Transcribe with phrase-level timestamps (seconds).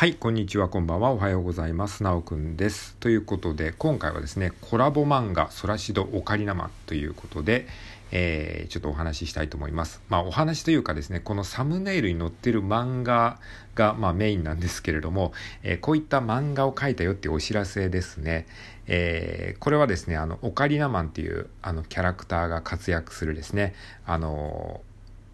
[0.00, 2.02] はい、こんにちは、こんばんは、おはようございます。
[2.02, 2.96] なおくんです。
[3.00, 7.66] ということで、今回はですね、コラボ漫画、ソラシドオカリナマンということで、
[8.10, 10.00] えー、ちょっとお話ししたいと思います。
[10.08, 13.38] まあ、お話というかですね、このサムネイルに載ってる漫画
[13.74, 18.46] が、まあ、メインなんですけれども、えー、こういった漫画を描いたよっていうお知らせですね。
[18.86, 23.74] えー、これはですね、あの、オカリナマンっていうあのキャラクターが活躍するですね、
[24.06, 24.80] あの、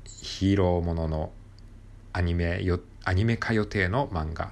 [0.07, 1.31] ヒーローものの
[2.17, 4.51] アニメよアニメ化予定の漫画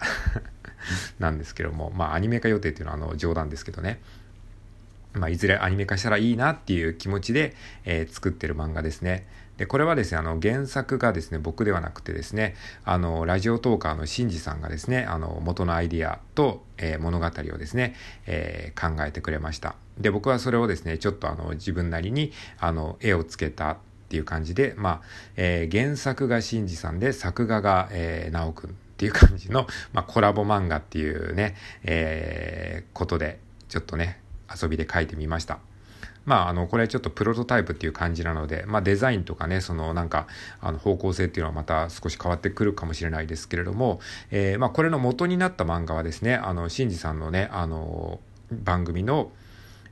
[1.18, 4.00] なんですけどもまあアニメ化予定っていうのはあの冗談ですけどね
[5.14, 9.29] まあ、いずれアニメ化したらいいなっていう気持ちで、えー、作ってる漫画ですね。
[9.57, 17.94] で、これはですね、あの、原作がですね、僕ではなくてですね、あの、ラジオトーカーのシンジさんがですね、あの、元のアイディアと、えー、物語をですね、
[18.27, 19.77] えー、考えてくれました。
[19.99, 23.77] で、僕はそれをですね、ちょっとあの、自分なりに、あの、絵をつけた
[24.14, 25.00] っていう感じで、まあ、
[25.35, 34.20] えー、原作がシンジさんで、作画が、えー、直くんっていう感じの、まあ、コラボ漫画っていうね、えー、ことで、ちょっとね、
[34.62, 35.58] 遊びで書いてみました。
[36.27, 40.28] まあ、あの、これちょっとプロトタイプっていう感じなので、まあ、デザインとかね、そのなんか、
[40.60, 43.98] あの、方向性っていうのはまた少し変わってくるかもしれないですけれども、
[44.31, 48.20] えー、まあ、これの元になった漫画はですね、あの、シンジさんのね、あの、
[48.53, 49.33] 番組の、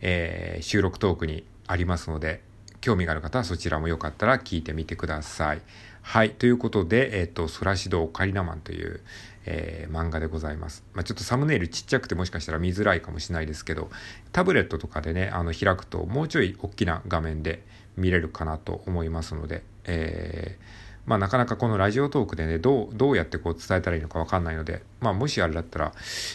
[0.00, 2.41] えー、収録トークにありますので、
[2.83, 5.62] 興味がある方はそちらもよかったら聞いてみてください。
[6.02, 6.30] はい。
[6.30, 9.00] ということで、えっ、ー、と、ソラシドオカリナマンという、
[9.47, 10.84] えー、漫画でございます。
[10.92, 13.89] まあ、ちょっとサムネイルちっちゃくてもしかしたら見づらいかもしれないですけど、
[14.33, 17.62] タブレットとかでね、あの、開くともうちょい大きな画面で
[17.97, 20.62] 見れるかなと思いますので、えー、
[21.06, 25.92] まあ、なかなかこのラジオトークでね、どう、どうやってこう伝えたらいいのかわかんないので、まあ、もしあれだったら、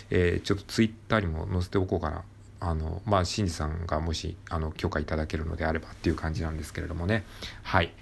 [0.09, 2.23] えー、ちょっとツイッターにも載せておこうかな。
[2.59, 7.23] あのまあ新司さんがもしあの許可いただけるのであればっていう感じなんですけれどもね。
[7.63, 7.93] はい。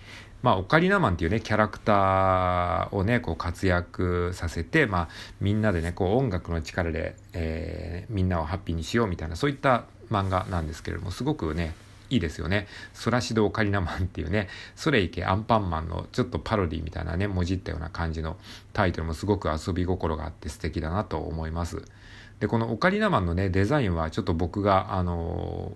[0.42, 5.09] まあオカリナマンっていうねキャラクターをねこう活躍させてまあ
[5.42, 11.73] みんなでねこう音楽の力で、えー、みんなをハッピーにしようみたいなそういった漫画なんですけれどもすごくね
[12.10, 12.68] いいですよね。
[12.94, 18.38] ソラシドオカリナマンっていうね、それいけアンパンマンのちょっとパロディみたいなね、もじったような感じの
[18.74, 21.82] タイトルもすごく遊び心があって素敵だなと思います。
[22.40, 25.74] でこのオカリナマンのねデザインはちょっと僕があの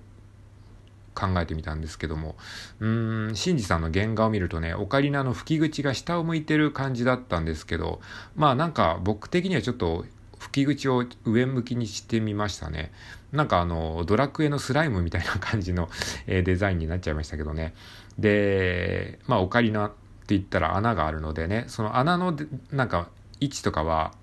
[1.16, 2.36] ー、考えてみたんですけども
[2.80, 8.02] うーんシンジさんの原画を見るとねオカリナの吹き口が下を向いてる感じだったんですけど
[8.36, 10.06] まあなんか僕的にはちょっと
[10.40, 12.92] 吹き口を上向きにしてみましたね。
[13.32, 15.90] なんかあの、ドラクエのスライムみたいな感じの、
[16.26, 17.76] えー、デザインになっちゃいましたけどね。
[18.18, 19.96] で、まあ、オカリナって
[20.30, 22.36] 言ったら穴があるのでね、その穴の
[22.72, 24.14] なんか位置とかは、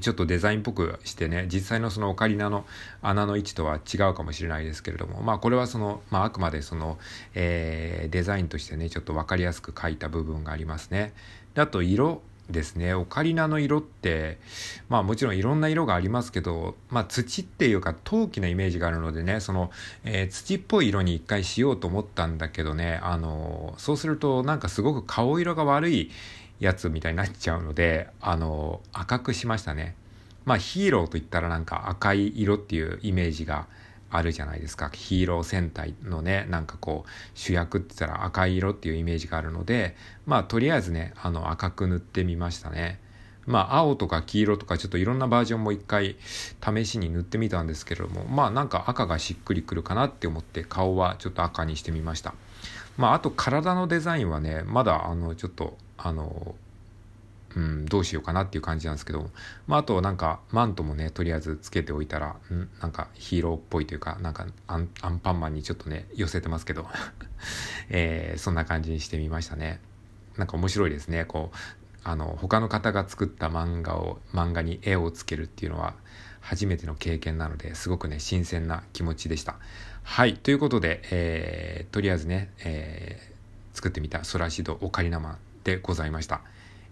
[0.00, 2.64] ちょっとデザインっぽくしてね、実際のそのオカリナの
[3.02, 6.98] 穴の位置とは違うかもしれないですけれども、まあこれはその、まああくまでその、
[7.34, 11.12] えー、デザインとしてね、ちょっと分かりやすく書いた部分がありますね。
[11.54, 12.94] であと色ですね。
[12.94, 14.38] オカリナの色って、
[14.88, 19.70] まあもちろんいろんな色がありますけど、まあ土っていうか陶器のイメージがあるのでね、その、
[20.04, 26.10] えー、土っぽい色に一回しようと思ったんだけどね、あの、そうするとなんかすごく顔色が悪い
[26.60, 29.94] やつみたいになっちゃうので、あの、赤くしましたね。
[30.44, 33.66] まあヒーローといったらなんか赤い色っていうイメージが
[34.12, 34.90] あるじゃないですか。
[34.92, 39.96] ヒーロー戦隊のね、なんかこう主役って言ったら赤い色っていうイメージがあるので、
[40.26, 43.00] まあとりあえずね、あの赤く塗ってみましたね。
[43.46, 46.16] まあ青とか黄色とかちょっといろんなバージョンも一回
[46.62, 52.34] 試しに塗ってみたんですけれども、まあなんか赤がしっくりくるかなって思って顔はちょっと赤にしてみました。
[52.96, 56.54] まああと体のデザインはね、まだあのちょっとあの、
[57.56, 59.30] うん、どうしようかなっていう感じなんですけど、
[59.66, 66.86] まあ、あとなんかマントもねとりあえずつけておいたらんなんかヒーローっぽいというかなんかアンアンパンマンにちょっとね寄せてますけど、
[67.90, 69.80] えー、そんな感じにしてみましたね。
[70.36, 71.24] なんか面白いですね。
[71.24, 71.56] こう
[72.04, 75.94] あの他の方が作った漫画を漫画に絵をつけるっていうのは
[76.40, 79.56] 初めての経験なのですごくね新鮮な気持ちでした。
[80.02, 86.40] はいということで、えー、とりあえずね、えー、作ってみたソラシドオカリナマンでございました。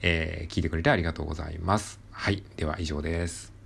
[0.03, 2.01] えー、聞いてくれてありがとうございます。
[2.11, 2.43] はい。
[2.57, 3.60] では以上です。